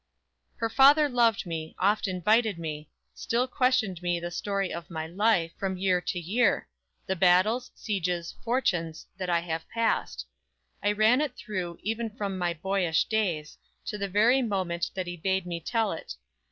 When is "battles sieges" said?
7.15-8.33